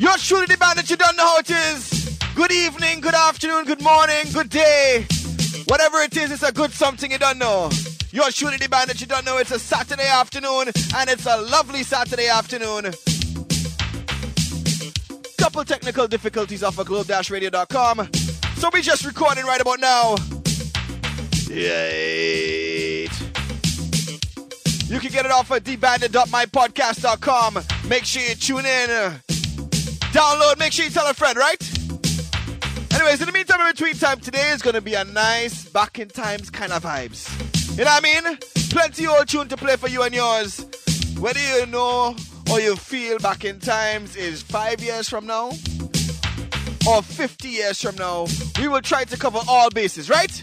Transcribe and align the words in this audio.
You're 0.00 0.16
truly 0.16 0.46
the 0.46 0.56
band 0.56 0.78
that 0.78 0.88
you 0.88 0.96
don't 0.96 1.14
know 1.14 1.26
how 1.26 1.36
it 1.40 1.50
is. 1.50 2.18
Good 2.34 2.50
evening, 2.52 3.02
good 3.02 3.12
afternoon, 3.12 3.66
good 3.66 3.82
morning, 3.82 4.24
good 4.32 4.48
day. 4.48 5.06
Whatever 5.66 5.98
it 5.98 6.16
is, 6.16 6.32
it's 6.32 6.42
a 6.42 6.50
good 6.50 6.70
something 6.70 7.10
you 7.10 7.18
don't 7.18 7.36
know. 7.36 7.68
You're 8.10 8.30
truly 8.30 8.56
the 8.56 8.66
band 8.70 8.88
that 8.88 9.02
you 9.02 9.06
don't 9.06 9.26
know. 9.26 9.36
It's 9.36 9.50
a 9.50 9.58
Saturday 9.58 10.06
afternoon, 10.06 10.68
and 10.96 11.10
it's 11.10 11.26
a 11.26 11.36
lovely 11.42 11.82
Saturday 11.82 12.28
afternoon. 12.28 12.94
Couple 15.36 15.62
technical 15.66 16.08
difficulties 16.08 16.62
off 16.62 16.78
of 16.78 16.86
globe-radio.com. 16.86 18.08
So 18.56 18.70
we 18.72 18.80
just 18.80 19.04
recording 19.04 19.44
right 19.44 19.60
about 19.60 19.80
now. 19.80 20.16
Yay. 21.46 23.02
You 24.86 24.98
can 24.98 25.12
get 25.12 25.26
it 25.26 25.30
off 25.30 25.50
of 25.50 25.62
debanded.mypodcast.com. 25.62 27.58
Make 27.86 28.06
sure 28.06 28.22
you 28.22 28.34
tune 28.34 28.64
in. 28.64 29.20
Download, 30.12 30.58
make 30.58 30.72
sure 30.72 30.84
you 30.84 30.90
tell 30.90 31.08
a 31.08 31.14
friend, 31.14 31.36
right? 31.38 31.62
Anyways, 32.92 33.20
in 33.20 33.26
the 33.26 33.32
meantime, 33.32 33.60
in 33.60 33.72
between 33.72 33.94
time, 33.94 34.18
today 34.18 34.50
is 34.50 34.60
to 34.60 34.80
be 34.80 34.94
a 34.94 35.04
nice 35.04 35.68
back 35.68 36.00
in 36.00 36.08
times 36.08 36.50
kind 36.50 36.72
of 36.72 36.82
vibes. 36.82 37.28
You 37.78 37.84
know 37.84 37.92
what 37.92 38.04
I 38.04 38.20
mean? 38.22 38.38
Plenty 38.70 39.06
old 39.06 39.28
tune 39.28 39.46
to 39.48 39.56
play 39.56 39.76
for 39.76 39.88
you 39.88 40.02
and 40.02 40.12
yours. 40.12 40.66
Whether 41.18 41.40
you 41.40 41.66
know 41.66 42.16
or 42.50 42.60
you 42.60 42.74
feel 42.74 43.18
back 43.20 43.44
in 43.44 43.60
times 43.60 44.16
is 44.16 44.42
five 44.42 44.82
years 44.82 45.08
from 45.08 45.26
now 45.26 45.52
or 46.88 47.02
50 47.02 47.48
years 47.48 47.80
from 47.80 47.94
now, 47.94 48.26
we 48.58 48.66
will 48.66 48.80
try 48.80 49.04
to 49.04 49.16
cover 49.16 49.38
all 49.48 49.70
bases, 49.70 50.10
right? 50.10 50.42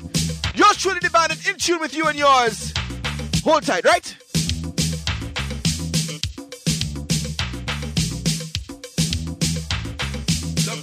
Yours 0.55 0.77
truly 0.77 0.99
bandit 1.11 1.45
in 1.45 1.57
tune 1.57 1.79
with 1.79 1.93
you 1.93 2.07
and 2.07 2.17
yours. 2.17 2.73
Hold 3.43 3.63
tight, 3.63 3.83
right? 3.83 4.15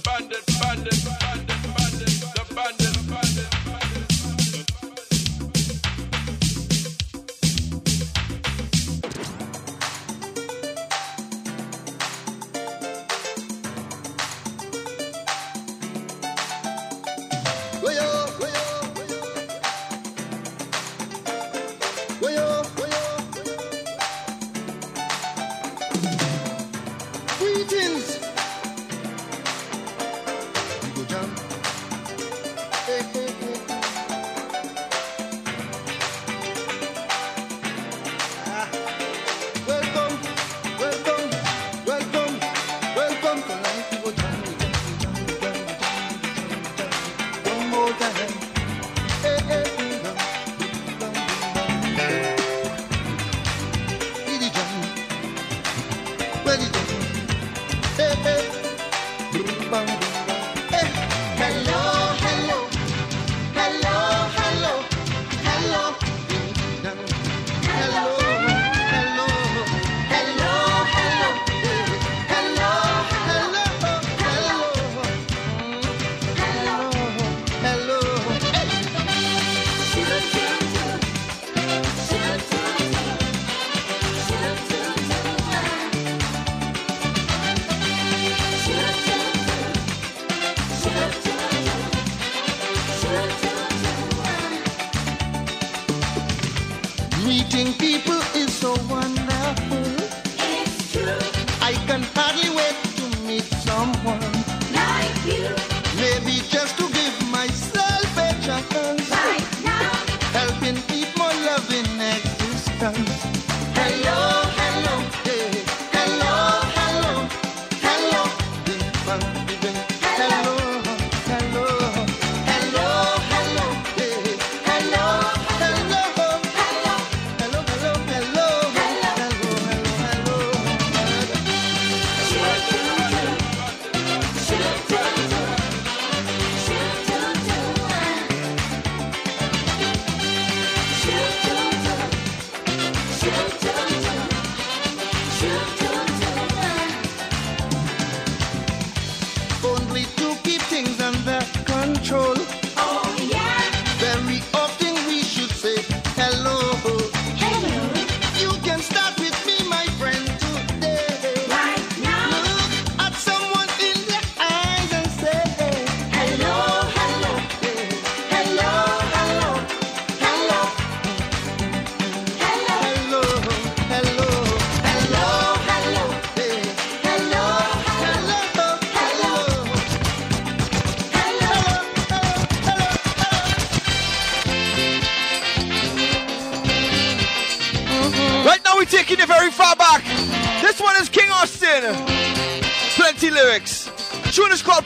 bandit, 0.05 0.45
bandit. 0.61 1.24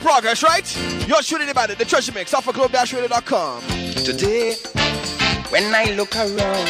Progress, 0.00 0.42
right? 0.42 1.08
You're 1.08 1.22
shooting 1.22 1.48
about 1.48 1.70
it. 1.70 1.78
The 1.78 1.84
treasure 1.84 2.12
mix 2.12 2.34
off 2.34 2.46
of 2.48 2.54
globe-radio.com. 2.54 3.62
Today, 4.04 4.54
when 5.50 5.74
I 5.74 5.94
look 5.96 6.14
around 6.14 6.68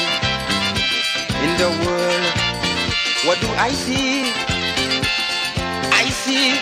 in 1.44 1.50
the 1.58 1.70
world, 1.82 2.24
what 3.26 3.40
do 3.40 3.48
I 3.56 3.70
see? 3.72 4.30
I 5.92 6.08
see 6.10 6.54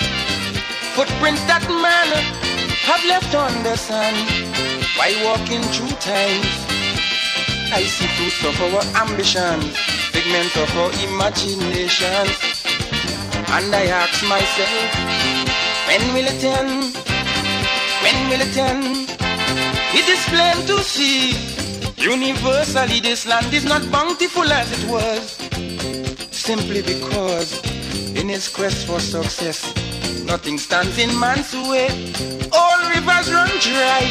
footprints 0.94 1.44
that 1.44 1.64
man 1.68 2.08
have 2.88 3.04
left 3.04 3.34
on 3.34 3.52
the 3.64 3.76
sand 3.76 4.16
while 4.96 5.18
walking 5.24 5.62
through 5.74 5.94
time. 6.00 6.40
I 7.70 7.82
see 7.82 8.06
fruits 8.16 8.42
of 8.48 8.56
our 8.62 8.82
ambition, 9.02 9.60
figments 10.28 10.56
of 10.56 10.76
our 10.76 10.92
imagination, 11.08 12.26
and 13.54 13.74
I 13.74 13.86
ask 13.86 14.22
myself. 14.28 14.90
When 15.86 16.02
will 16.12 16.26
it 16.26 16.44
end? 16.44 16.94
When 18.02 18.28
will 18.28 18.40
it 18.40 18.56
end? 18.56 19.08
It 19.94 20.08
is 20.08 20.22
plain 20.28 20.66
to 20.66 20.82
see. 20.82 21.32
Universally, 21.96 23.00
this 23.00 23.26
land 23.26 23.52
is 23.54 23.64
not 23.64 23.90
bountiful 23.90 24.44
as 24.52 24.70
it 24.72 24.90
was. 24.90 25.38
Simply 26.30 26.82
because, 26.82 27.62
in 28.14 28.28
his 28.28 28.48
quest 28.48 28.86
for 28.86 29.00
success, 29.00 29.74
Nothing 30.26 30.58
stands 30.58 30.98
in 30.98 31.08
man's 31.18 31.54
way. 31.54 31.88
All 32.52 32.78
rivers 32.90 33.32
run 33.32 33.48
dry. 33.64 34.04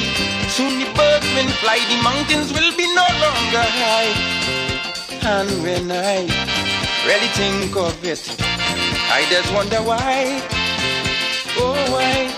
Soon 0.50 0.80
the 0.80 0.90
birds 0.98 1.30
will 1.36 1.52
fly, 1.62 1.78
the 1.78 2.02
mountains 2.02 2.52
will 2.52 2.75
be 2.75 2.88
no 2.96 3.06
longer 3.22 3.62
high. 3.62 4.67
And 5.29 5.62
when 5.62 5.91
I 5.91 6.21
really 7.06 7.27
think 7.35 7.75
of 7.75 7.94
it, 8.01 8.24
I 9.12 9.27
just 9.29 9.53
wonder 9.53 9.75
why. 9.83 10.41
Oh, 11.59 11.75
why? 11.91 12.31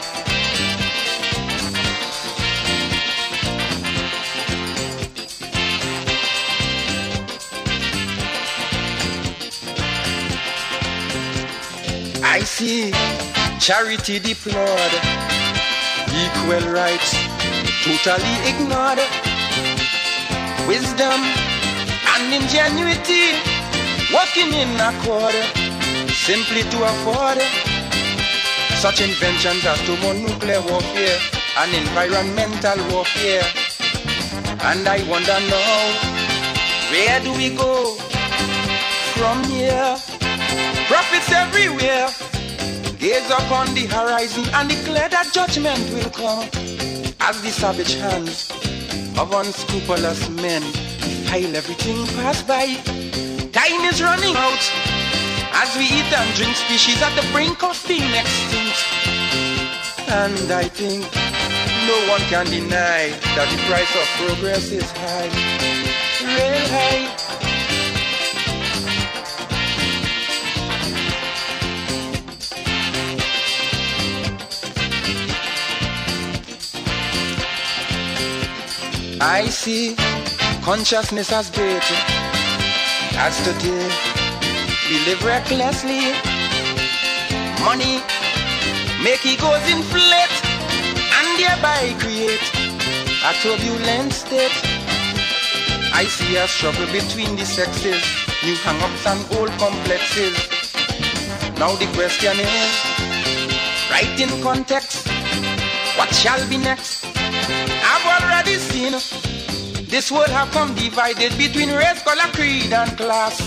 I 12.25 12.39
see 12.39 12.91
charity 13.59 14.17
deplored, 14.17 14.93
equal 16.25 16.73
rights 16.73 17.13
totally 17.85 18.35
ignored, 18.49 18.99
wisdom 20.67 21.48
and 22.19 22.33
ingenuity 22.33 23.31
working 24.13 24.51
in 24.51 24.69
accord, 24.75 25.35
simply 26.11 26.63
to 26.63 26.77
afford 26.83 27.39
such 28.75 29.01
inventions 29.01 29.65
as 29.65 29.79
thermonuclear 29.87 30.61
warfare 30.61 31.19
and 31.59 31.73
environmental 31.73 32.77
warfare. 32.91 33.43
And 34.67 34.87
I 34.87 34.99
wonder 35.07 35.39
now, 35.47 35.81
where 36.91 37.19
do 37.21 37.31
we 37.33 37.55
go 37.55 37.95
from 39.15 39.43
here? 39.45 39.95
Prophets 40.87 41.31
everywhere 41.31 42.09
gaze 42.97 43.29
upon 43.31 43.73
the 43.75 43.85
horizon 43.85 44.43
and 44.55 44.67
declare 44.67 45.07
that 45.07 45.31
judgment 45.31 45.79
will 45.93 46.09
come 46.09 46.43
as 47.21 47.41
the 47.41 47.49
savage 47.49 47.95
hands 47.95 48.51
of 49.17 49.31
unscrupulous 49.31 50.27
men 50.29 50.88
defile 51.29 51.55
everything 51.55 52.05
pass 52.17 52.41
by. 52.41 52.65
Time 53.51 53.81
is 53.85 54.01
running 54.01 54.35
out 54.35 54.63
as 55.61 55.75
we 55.77 55.83
eat 55.85 56.11
and 56.11 56.35
drink 56.35 56.55
species 56.55 57.01
at 57.03 57.13
the 57.15 57.25
brink 57.31 57.61
of 57.63 57.77
being 57.87 58.13
extinct. 58.15 58.79
And 60.09 60.51
I 60.51 60.63
think 60.63 61.05
no 61.85 61.97
one 62.09 62.21
can 62.31 62.45
deny 62.47 63.09
that 63.35 63.47
the 63.51 63.59
price 63.69 63.93
of 64.01 64.07
progress 64.17 64.71
is 64.71 64.89
high, 64.91 65.29
real 66.25 66.67
high. 66.73 67.29
I 79.21 79.47
see 79.49 80.08
consciousness 80.69 81.31
as 81.31 81.49
great 81.49 81.87
as 83.25 83.35
today 83.41 83.89
we 84.87 84.97
live 85.07 85.23
recklessly. 85.25 86.13
Money 87.65 87.95
make 89.03 89.25
egos 89.25 89.65
inflate 89.73 90.35
and 91.17 91.27
thereby 91.41 91.81
create 91.97 92.45
a 93.25 93.31
turbulent 93.41 94.13
state. 94.13 94.57
I 96.01 96.05
see 96.07 96.37
a 96.37 96.47
struggle 96.47 96.85
between 96.93 97.35
the 97.35 97.47
sexes, 97.47 98.05
new 98.45 98.53
hang-ups 98.61 99.07
and 99.07 99.21
old 99.39 99.49
complexes. 99.57 100.37
Now 101.57 101.73
the 101.81 101.89
question 101.97 102.37
is, 102.37 102.75
right 103.89 104.17
in 104.21 104.29
context, 104.43 105.07
what 105.97 106.13
shall 106.13 106.47
be 106.47 106.57
next? 106.57 107.05
I've 107.15 108.05
already 108.21 108.59
seen 108.59 108.93
this 109.89 110.11
world 110.11 110.29
have 110.29 110.51
come 110.51 110.73
divided 110.75 111.35
between 111.37 111.69
race, 111.71 112.01
color, 112.03 112.29
creed, 112.33 112.71
and 112.71 112.95
class. 112.95 113.41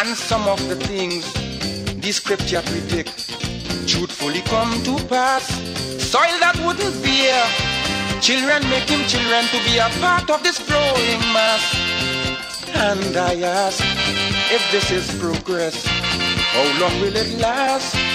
And 0.00 0.16
some 0.16 0.48
of 0.48 0.58
the 0.68 0.76
things 0.76 1.32
the 2.00 2.12
scripture 2.12 2.62
predict 2.62 3.28
truthfully 3.86 4.40
come 4.42 4.72
to 4.84 4.96
pass. 5.06 5.46
Soil 6.02 6.38
that 6.40 6.56
wouldn't 6.64 7.02
bear 7.02 7.44
children 8.20 8.62
him 8.62 9.02
children 9.06 9.44
to 9.52 9.58
be 9.64 9.78
a 9.78 9.88
part 10.00 10.30
of 10.30 10.42
this 10.42 10.58
growing 10.66 11.20
mass. 11.36 11.64
And 12.74 13.16
I 13.16 13.40
ask 13.42 13.82
if 14.50 14.62
this 14.72 14.90
is 14.90 15.06
progress, 15.20 15.84
how 15.84 16.80
long 16.80 17.00
will 17.00 17.16
it 17.16 17.38
last? 17.38 18.05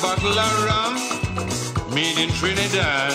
Bottle 0.00 0.38
of 0.38 0.64
rum 0.64 0.94
made 1.94 2.18
in 2.18 2.30
Trinidad 2.30 3.12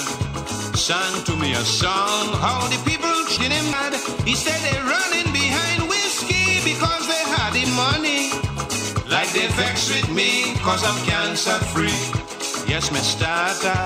sang 0.78 1.24
to 1.26 1.36
me 1.36 1.54
a 1.54 1.64
song 1.64 2.34
how 2.40 2.68
the 2.68 2.80
people 2.90 3.14
treat 3.34 3.52
him 3.52 3.72
mad. 3.72 3.94
He 4.26 4.36
said 4.36 4.60
they're 4.66 4.84
running 4.84 5.32
behind 5.34 5.90
whiskey 5.90 6.62
because 6.64 7.08
they 7.08 7.24
had 7.36 7.52
the 7.54 7.66
money. 7.76 8.32
Like 9.10 9.30
they 9.32 9.48
vex 9.60 9.90
with 9.90 10.10
me 10.14 10.56
cause 10.66 10.84
I'm 10.84 11.00
cancer 11.06 11.58
free. 11.74 12.00
Yes, 12.68 12.92
my 12.92 13.00
starter 13.00 13.84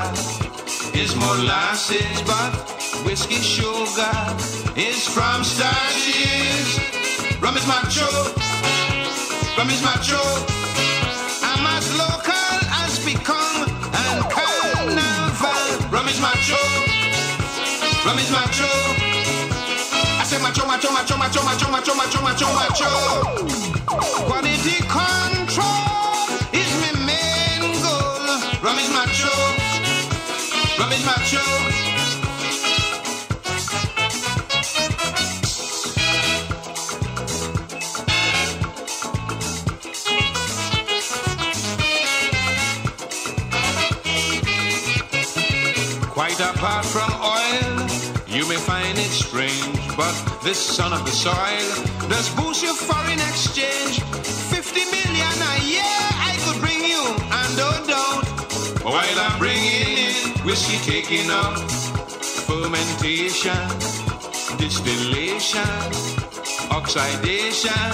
is 0.97 1.15
molasses, 1.15 2.21
but 2.27 2.51
whiskey 3.05 3.41
sugar 3.41 4.17
is 4.75 5.07
from 5.07 5.43
starches. 5.43 6.67
Rum 7.41 7.57
is 7.57 7.65
macho, 7.67 8.09
rum 9.57 9.69
is 9.69 9.81
macho. 9.83 10.62
Macho, 16.33 16.57
rum 18.06 18.18
is 18.18 18.31
macho. 18.31 18.69
I 20.19 20.24
say 20.25 20.41
macho, 20.41 20.65
macho, 20.65 20.91
macho, 20.91 21.17
macho, 21.17 21.43
macho, 21.43 21.69
macho, 21.69 21.93
macho, 21.96 22.22
macho, 22.22 22.48
macho. 22.57 22.89
Quality 24.25 24.77
control 24.89 26.25
is 26.51 26.72
my 26.81 26.91
main 27.05 27.62
goal. 27.81 28.25
Rum 28.63 28.79
is 28.79 28.89
macho, 28.89 29.34
rum 30.79 30.91
is 30.91 31.05
macho. 31.05 31.62
Apart 46.63 46.86
from 46.86 47.12
oil, 47.20 47.75
you 48.25 48.48
may 48.48 48.55
find 48.55 48.98
it 48.98 49.12
strange, 49.12 49.75
but 49.98 50.15
this 50.46 50.58
son 50.58 50.93
of 50.93 51.03
the 51.03 51.12
soil 51.12 51.67
does 52.08 52.34
boost 52.36 52.63
your 52.63 52.74
foreign 52.74 53.20
exchange. 53.20 54.00
50 54.00 54.86
million 54.96 55.36
a 55.51 55.55
year 55.67 56.00
I 56.29 56.39
could 56.43 56.62
bring 56.63 56.79
you, 56.79 57.03
and 57.20 57.51
oh, 57.60 57.63
don't 57.63 57.84
doubt, 57.91 58.24
while 58.86 59.20
I'm 59.25 59.38
bringing 59.39 60.08
in 60.08 60.15
whiskey 60.48 60.79
taking 60.89 61.29
up 61.29 61.60
fermentation, 62.48 63.63
distillation, 64.55 65.75
oxidation 66.72 67.91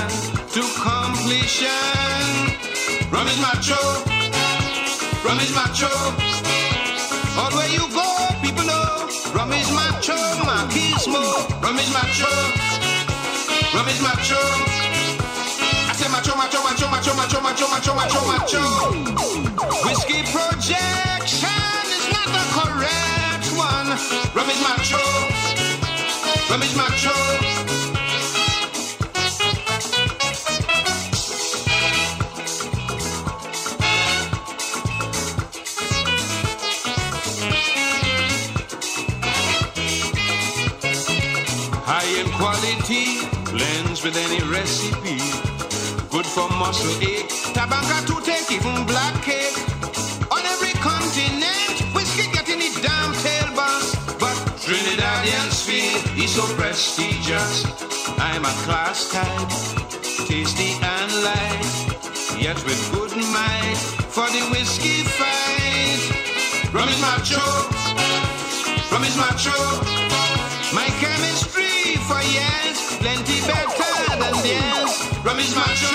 to 0.54 0.62
completion. 0.78 1.90
Rum 3.10 3.26
is 3.34 3.40
macho, 3.42 3.82
rum 5.26 5.40
is 5.40 5.52
macho. 5.58 5.90
All 7.40 7.52
where 7.56 7.70
you 7.70 7.88
go, 7.94 8.09
people 8.42 8.66
know. 8.66 9.10
Rum 9.34 9.52
is 9.54 9.70
macho, 9.72 10.18
machismo. 10.46 11.24
Rum 11.62 11.78
is 11.78 11.90
macho. 11.94 12.32
Rum 13.76 13.88
is 13.88 14.02
macho. 14.02 14.42
I 15.90 15.94
say 15.96 16.10
macho, 16.10 16.36
macho, 16.36 16.62
macho, 16.64 16.88
macho, 16.90 17.14
macho, 17.16 17.42
macho, 17.42 17.68
macho, 17.70 17.94
macho, 17.96 18.22
macho. 18.28 18.64
Whiskey 19.86 20.22
projection 20.34 21.84
is 21.98 22.06
not 22.14 22.28
the 22.36 22.46
correct 22.58 23.48
one. 23.58 23.90
Rum 24.36 24.50
is 24.50 24.62
macho. 24.62 25.02
Rum 26.50 26.62
is 26.64 26.76
macho. 26.76 27.79
Quality, 42.40 43.20
blends 43.52 44.02
with 44.02 44.16
any 44.16 44.40
recipe. 44.48 45.20
Good 46.10 46.26
for 46.26 46.48
muscle 46.56 46.96
ache, 47.04 47.28
tobacco 47.52 47.98
to 48.10 48.16
take, 48.24 48.50
even 48.50 48.88
black 48.88 49.14
cake. 49.22 49.60
On 50.32 50.42
every 50.54 50.74
continent, 50.80 51.76
whiskey 51.94 52.32
getting 52.32 52.62
it 52.64 52.76
damn 52.82 53.12
tail 53.24 53.50
boss. 53.60 53.92
But 54.24 54.38
Trinidadian's 54.64 55.60
feel 55.68 56.00
is 56.24 56.32
so 56.32 56.46
prestigious. 56.56 57.68
I'm 58.18 58.46
a 58.46 58.56
class 58.64 59.12
type, 59.12 59.52
tasty 60.28 60.72
and 60.96 61.12
light, 61.28 61.76
yet 62.40 62.58
with 62.64 62.82
good 62.96 63.14
might 63.36 63.80
for 64.16 64.28
the 64.32 64.44
whiskey 64.56 65.04
fight. 65.20 66.02
Rum 66.74 66.88
is 66.88 67.02
macho, 67.02 67.44
rum 68.92 69.04
is 69.04 69.18
macho. 69.18 70.00
My 70.72 70.88
for 72.10 72.22
years, 72.26 72.78
plenty 72.98 73.38
better 73.46 73.94
than 74.18 74.34
theirs. 74.42 74.92
Rum 75.22 75.38
macho, 75.38 75.94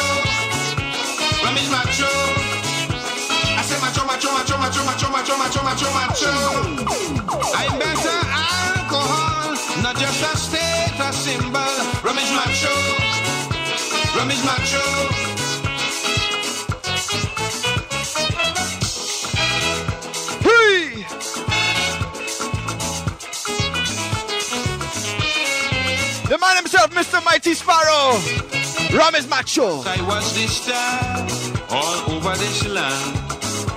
rum 1.42 1.59
macho. 1.75 2.11
I 3.59 3.62
say 3.66 3.78
macho, 3.83 4.02
macho, 4.06 4.30
macho, 4.30 4.56
macho, 4.62 4.83
macho, 4.87 5.09
macho, 5.11 5.35
macho, 5.42 5.61
macho, 5.66 5.88
macho. 5.99 6.35
I'm 7.59 7.75
better 7.83 8.18
alcohol, 8.30 9.59
not 9.83 9.97
just 9.99 10.23
a 10.23 10.33
status 10.38 11.16
symbol. 11.25 11.75
Rum 12.06 12.18
macho, 12.38 12.75
rum 14.14 14.30
macho. 14.47 15.34
The 26.28 26.38
man 26.38 26.57
himself, 26.57 26.90
Mr. 26.90 27.23
Mighty 27.25 27.52
Sparrow. 27.52 28.16
Rum 28.97 29.14
is 29.14 29.28
macho. 29.28 29.83
I 29.85 30.00
was 30.09 30.33
the 30.35 30.47
star 30.49 31.26
all 31.69 32.16
over 32.16 32.35
this 32.38 32.66
land, 32.66 33.19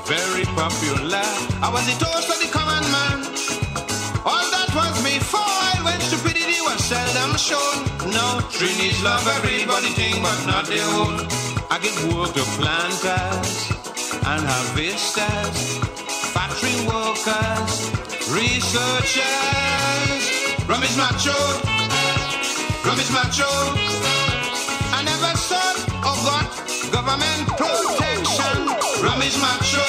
very 0.08 0.46
popular. 0.56 1.28
I 1.60 1.70
was 1.74 1.84
the 1.86 1.98
toast 2.00 2.30
of 2.32 2.40
the 2.40 2.48
common 2.48 2.84
man. 2.92 3.20
All 4.24 4.48
that 4.56 4.72
was 4.72 4.96
before 5.04 5.84
when 5.84 6.00
stupidity 6.00 6.62
was 6.64 6.80
seldom 6.84 7.36
shown. 7.36 7.84
No, 8.16 8.40
Trinis 8.56 9.04
love 9.04 9.28
everybody 9.28 9.92
thing, 10.00 10.22
but 10.24 10.40
not 10.48 10.68
their 10.68 10.88
own. 10.96 11.28
I 11.70 11.80
give 11.84 12.00
work 12.16 12.32
to 12.34 12.44
planters 12.56 13.76
and 14.24 14.42
harvesters, 14.48 15.84
factory 16.32 16.80
workers, 16.88 17.92
researchers. 18.32 20.24
Rum 20.68 20.84
is 20.84 20.96
macho, 20.98 21.36
rum 22.88 23.00
is 23.00 23.12
macho. 23.12 23.48
I 24.96 25.04
never 25.04 25.36
sought 25.36 25.78
or 26.08 26.16
got 26.24 26.48
government 26.92 27.48
protection. 27.60 28.60
Rum 29.04 29.22
is 29.22 29.36
macho. 29.44 29.84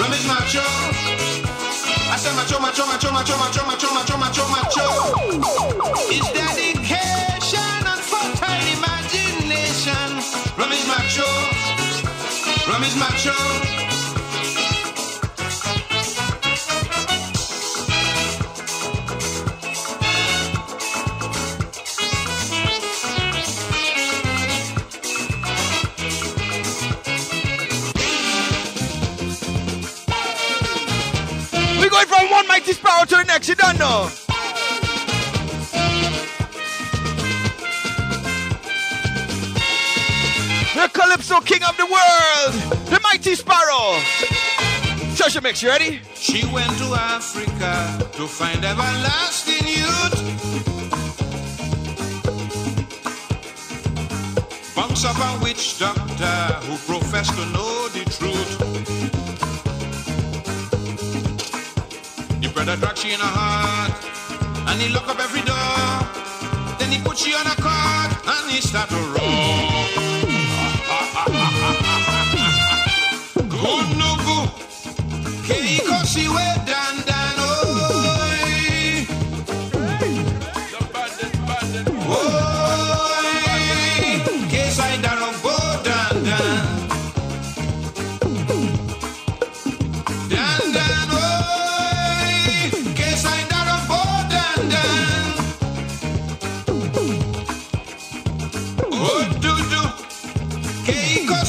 Rum 0.00 0.12
is 0.12 0.26
macho. 0.26 0.66
I 2.10 2.16
say 2.18 2.34
macho, 2.34 2.58
macho, 2.58 2.84
macho, 2.86 3.10
macho, 3.12 3.36
macho, 3.38 3.64
macho, 3.64 3.94
macho, 3.94 4.16
macho, 4.18 4.44
macho. 4.50 4.86
It's 6.10 6.28
dedication 6.34 7.80
and 7.86 8.02
fertile 8.10 8.66
imagination. 8.74 10.10
Rum 10.58 10.72
is 10.72 10.86
macho. 10.90 11.28
Rum 12.70 12.82
is 12.82 12.96
macho. 12.96 13.63
Going 31.94 32.06
from 32.08 32.30
one 32.30 32.48
Mighty 32.48 32.72
Sparrow 32.72 33.04
to 33.04 33.16
the 33.16 33.24
next, 33.24 33.48
you 33.48 33.54
don't 33.54 33.78
know. 33.78 34.08
The 40.74 40.90
Calypso 40.92 41.40
King 41.40 41.62
of 41.62 41.76
the 41.76 41.86
world, 41.86 42.52
the 42.90 43.00
Mighty 43.00 43.36
Sparrow. 43.36 44.00
Treasure 45.14 45.40
Mix, 45.40 45.62
you 45.62 45.68
ready? 45.68 46.00
She 46.16 46.44
went 46.46 46.76
to 46.78 46.86
Africa 46.94 48.10
to 48.16 48.26
find 48.26 48.64
everlasting 48.64 49.64
youth. 49.64 50.18
Bunks 54.74 55.04
of 55.04 55.16
a 55.16 55.44
witch 55.44 55.78
doctor 55.78 56.66
who 56.66 56.76
professed 56.92 57.34
to 57.34 57.46
know 57.52 57.88
the 57.90 58.04
truth. 58.10 58.63
He 62.64 62.66
bred 62.66 62.78
a 62.78 62.80
drug 62.80 62.96
she 62.96 63.12
in 63.12 63.20
a 63.20 63.24
heart, 63.24 63.92
and 64.68 64.80
he 64.80 64.88
lock 64.88 65.06
up 65.06 65.20
every 65.20 65.42
door. 65.42 66.00
Then 66.78 66.90
he 66.90 66.98
put 66.98 67.18
she 67.18 67.34
on 67.34 67.46
a 67.46 67.54
cart, 67.60 68.10
and 68.26 68.50
he 68.50 68.62
start 68.62 68.88
to 68.88 68.94
roll. 68.94 69.84
Good 73.34 73.88
no 74.00 74.16
good. 74.24 74.48
Keiko 75.44 75.98
siwe 76.12 76.46
dan 76.64 76.64
dan 76.64 76.83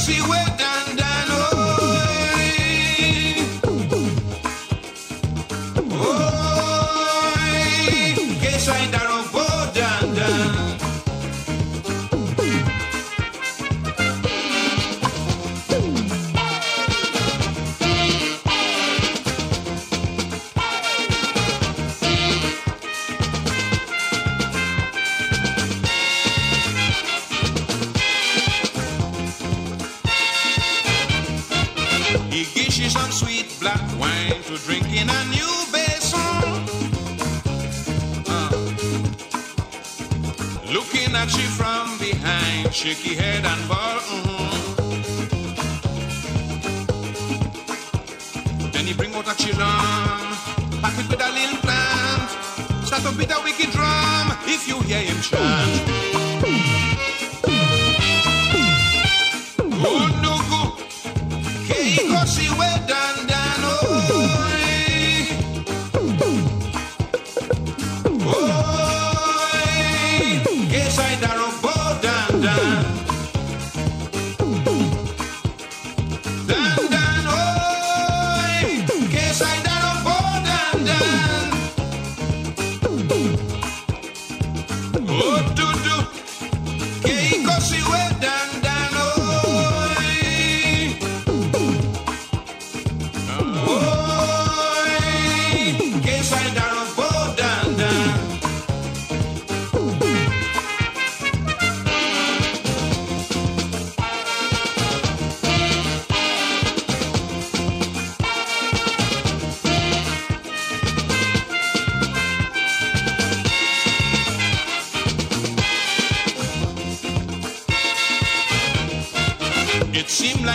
she 0.06 0.22
will. 0.22 0.45
He 32.36 32.44
gives 32.44 32.78
you 32.78 32.90
some 32.90 33.10
sweet 33.10 33.46
black 33.60 33.80
wine 33.98 34.42
to 34.42 34.58
drink 34.58 34.84
in 34.92 35.08
a 35.08 35.24
new 35.32 35.52
basin. 35.72 36.18
Uh. 38.28 38.50
Looking 40.70 41.16
at 41.16 41.32
you 41.32 41.48
from 41.56 41.96
behind, 41.96 42.74
shaky 42.74 43.14
head 43.14 43.46
and 43.46 43.66
button. 43.66 44.22
Then 48.70 48.84
he 48.84 48.92
bring 48.92 49.14
out 49.14 49.32
a 49.32 49.34
chillon, 49.42 50.36
pack 50.82 50.98
it 50.98 51.08
with 51.08 51.22
a 51.22 51.32
little 51.32 51.56
plant. 51.64 52.30
Start 52.84 53.02
to 53.04 53.12
beat 53.16 53.30
a 53.30 53.40
wicked 53.44 53.70
drum 53.70 54.36
if 54.44 54.68
you 54.68 54.78
hear 54.82 55.00
him 55.00 55.22
chant. 55.22 55.95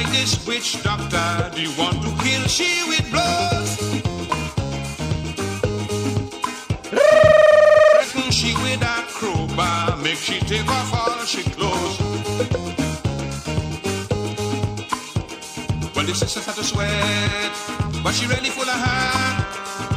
Like 0.03 0.11
this 0.13 0.45
witch 0.47 0.81
doctor, 0.83 1.51
do 1.55 1.61
you 1.61 1.71
want 1.77 2.01
to 2.01 2.09
kill 2.23 2.43
she 2.47 2.83
with 2.87 3.09
blows? 3.11 3.77
Threaten 6.89 8.31
she 8.31 8.53
with 8.55 8.81
a 8.81 9.05
crowbar, 9.09 9.97
make 9.97 10.17
she 10.17 10.39
take 10.39 10.67
off 10.67 10.93
all 10.93 11.25
she 11.25 11.43
clothes. 11.43 11.99
Well, 15.95 16.05
the 16.05 16.15
sister 16.15 16.41
had 16.41 16.55
to 16.55 16.63
sweat, 16.63 17.51
but 18.03 18.13
she 18.13 18.27
really 18.27 18.49
full 18.49 18.63
of 18.63 18.79
heart. 18.85 19.45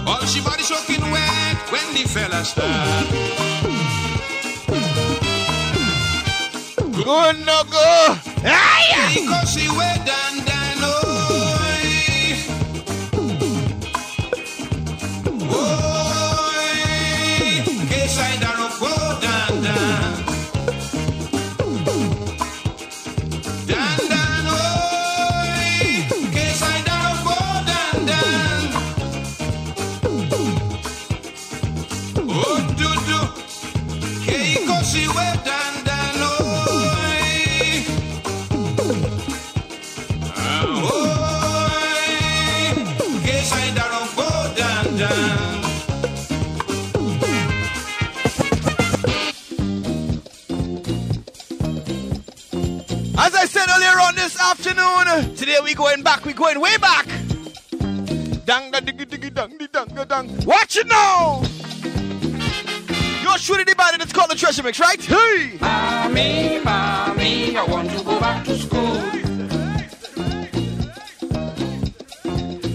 All 0.06 0.26
she 0.26 0.40
body 0.42 0.62
soaking 0.62 1.10
wet 1.10 1.56
when 1.70 1.94
the 1.94 2.04
fella 2.08 2.44
start. 2.44 3.06
Good 6.92 7.46
no 7.46 7.62
go. 7.70 8.33
Because 8.44 9.50
she 9.54 9.68
wet 9.70 10.04
and 10.06 10.44
down, 19.24 19.62
down. 19.62 20.24
Down, 23.66 23.98
down, 24.08 24.46
oh. 24.46 25.44
I 26.62 26.82
don't 26.86 27.24
go 27.24 27.38
down, 27.72 28.06
down. 28.06 28.62
Oh, 30.04 30.73
today 55.54 55.64
we 55.64 55.74
going 55.74 56.02
back, 56.02 56.24
we 56.24 56.32
going 56.32 56.60
way 56.60 56.76
back. 56.78 57.06
Dang 58.44 58.70
da 58.70 58.80
diggy 58.80 59.06
diggy 59.06 59.32
dang 59.32 59.56
di 59.56 59.66
dang 59.68 59.86
da 59.88 60.04
dang. 60.04 60.44
Watch 60.44 60.76
it 60.76 60.86
now! 60.86 61.42
You're 63.22 63.38
shooting 63.38 63.66
the 63.66 63.74
band 63.76 63.94
and 63.94 64.02
it's 64.02 64.12
called 64.12 64.30
the 64.30 64.34
treasure 64.34 64.62
mix, 64.62 64.80
right? 64.80 65.00
Hey! 65.00 65.56
Mommy, 65.60 66.60
mommy, 66.64 67.56
I 67.56 67.64
want 67.64 67.90
to 67.90 68.04
go 68.04 68.18
back 68.20 68.44
to 68.46 68.58
school. 68.58 69.00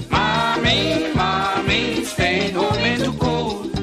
Mommy, 0.09 1.13
mommy, 1.13 2.03
staying 2.05 2.53
home 2.53 2.73
ain't 2.75 3.03
too 3.03 3.13
cold. 3.13 3.75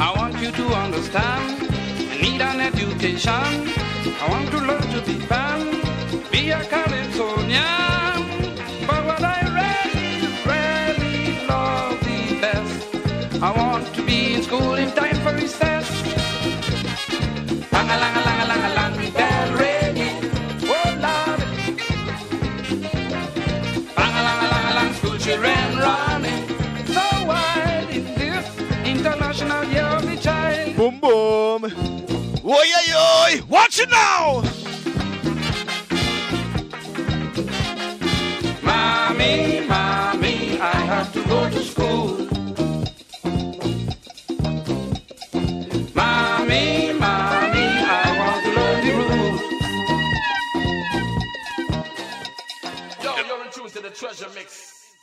I 0.00 0.14
want 0.16 0.40
you 0.40 0.50
to 0.52 0.64
understand, 0.74 1.68
I 2.12 2.18
need 2.22 2.40
an 2.40 2.60
education. 2.60 3.97
I 4.20 4.28
want 4.30 4.50
to 4.50 4.58
learn 4.58 4.82
to 4.94 5.00
be 5.06 5.18
fan, 5.26 5.60
be 6.32 6.50
a 6.50 6.60
Calypsonian. 6.64 8.18
But 8.86 9.04
what 9.06 9.22
I 9.22 9.40
really, 9.58 10.26
really 10.52 11.46
love 11.46 11.98
the 12.00 12.40
best, 12.40 13.42
I 13.42 13.50
want 13.56 13.94
to 13.94 14.02
be 14.02 14.34
in 14.34 14.42
school 14.42 14.74
in 14.74 14.90
time 14.92 15.16
for 15.24 15.32
recess. 15.34 15.86
Lang 17.72 18.17
Oi 32.50 32.54
oi 32.56 32.94
oi! 32.96 33.42
Watch 33.50 33.78
it 33.78 33.90
now! 33.90 34.40
Mommy, 38.62 39.60
mommy, 39.68 40.58
I 40.58 40.76
have 40.86 41.12
to 41.12 41.22
go 41.24 41.50
to 41.50 41.60
school. 41.62 42.27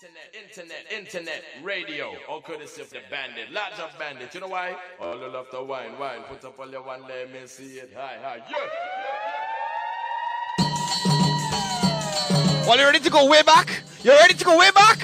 Internet, 0.06 0.36
internet, 0.46 0.86
internet, 0.92 1.44
radio. 1.64 2.14
All 2.30 2.40
courtesy 2.40 2.80
of 2.80 2.90
the 2.92 3.00
bandit. 3.10 3.52
Large 3.52 3.80
of 3.80 3.98
bandit. 3.98 4.36
You 4.36 4.42
know 4.42 4.50
why? 4.50 4.76
All 5.00 5.20
you 5.20 5.28
love 5.28 5.50
to 5.50 5.64
wine, 5.64 5.98
wine. 6.00 6.22
Put 6.30 6.46
up 6.46 6.60
all 6.60 6.70
your 6.70 6.84
one, 6.84 7.02
let 7.08 7.34
me 7.34 7.40
see 7.48 7.80
it. 7.80 7.92
Hi, 7.96 8.18
hi, 8.22 8.38
yeah. 8.48 8.70
Well, 12.68 12.78
you 12.78 12.86
ready 12.86 13.00
to 13.00 13.10
go 13.10 13.28
way 13.28 13.42
back? 13.42 13.82
You 14.04 14.12
ready 14.12 14.36
to 14.36 14.46
go 14.46 14.60
way 14.60 14.70
back? 14.76 15.00